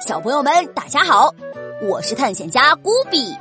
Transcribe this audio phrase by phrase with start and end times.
[0.00, 1.34] 小朋友们，大家好，
[1.82, 3.34] 我是探险家古比。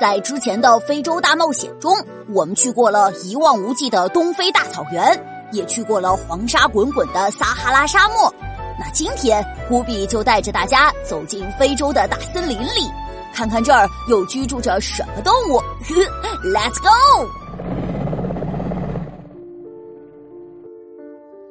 [0.00, 1.92] 在之前的非洲大冒险中，
[2.32, 8.32] 我们去过了一望无际的东非大草原，也去过了黄沙滚滚的撒哈拉沙漠。
[8.78, 12.88] 那今天，古比就带着大家走进非洲的大森林里，
[13.34, 15.60] 看看这儿又居住着什么动物。
[16.44, 16.88] Let's go！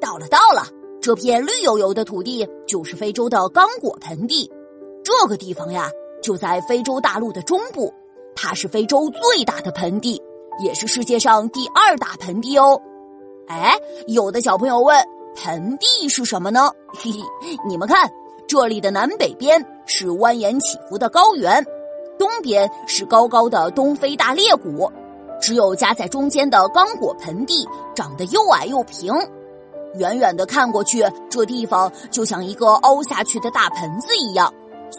[0.00, 0.77] 到了，到了。
[1.00, 4.50] 这片绿油油的土地就是非洲的刚果盆地，
[5.04, 5.88] 这个地方呀
[6.22, 7.92] 就在非洲大陆的中部，
[8.34, 10.20] 它是非洲最大的盆地，
[10.62, 12.80] 也是世界上第二大盆地哦。
[13.46, 15.02] 哎，有的小朋友问，
[15.36, 16.70] 盆地是什么呢？
[16.92, 18.10] 嘿嘿，你们看，
[18.46, 21.64] 这里的南北边是蜿蜒起伏的高原，
[22.18, 24.90] 东边是高高的东非大裂谷，
[25.40, 29.14] 只有夹在中间的刚果盆地长得又矮又平。
[29.94, 34.52] 远远的看过去，这地方就像一个凹下去的大盆子一样，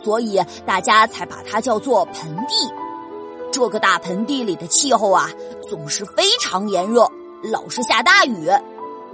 [0.03, 2.55] 所以大家才把它叫做盆地。
[3.51, 5.29] 这个大盆地里的气候啊，
[5.67, 7.09] 总是非常炎热，
[7.43, 8.49] 老是下大雨，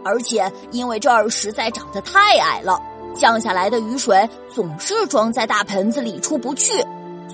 [0.03, 2.81] 而且因为这儿实在长得太矮了，
[3.15, 6.85] 降下来的雨水总是装在大盆子里出不去，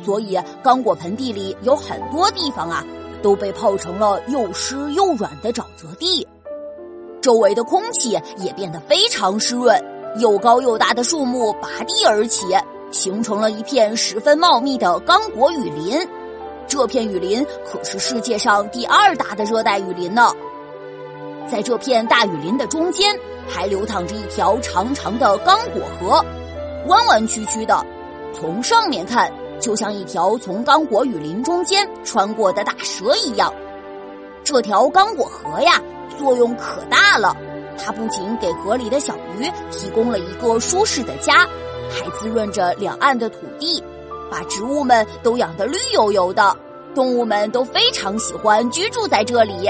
[0.06, 2.86] 所以刚果盆地里有很多地方啊，
[3.24, 6.28] 都被泡成了又湿又软的沼泽地。
[7.22, 9.80] 周围的空气也变得非常湿润，
[10.20, 12.48] 又高又大的树木拔地而起，
[12.90, 16.00] 形成了一片十分茂密的刚果雨林。
[16.68, 20.32] 这片雨林可是世界上第二大的热带雨林呢。
[21.48, 23.14] 在这片大雨林的中间，
[23.48, 26.24] 还流淌着一条长长的刚果河，
[26.88, 27.86] 弯弯曲曲的，
[28.34, 33.54] 从上面看就像一条从刚果雨林中间穿过的大蛇一样。
[34.44, 35.80] 这条刚果河呀。
[36.18, 37.36] 作用可大了，
[37.78, 41.48] 它不仅给河里的小鱼提供了一个舒适的家，
[41.90, 43.84] 还滋润着两岸的土地，
[44.30, 46.56] 把植物们都养得绿油油的，
[46.94, 49.70] 动物们都非常喜欢居住在这里。